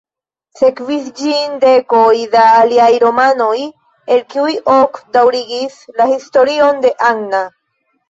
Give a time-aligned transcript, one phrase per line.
[0.59, 2.01] Sekvis ĝin dekoj
[2.37, 3.53] da aliaj romanoj,
[4.17, 7.49] el kiuj ok daŭrigis la historion de Anne.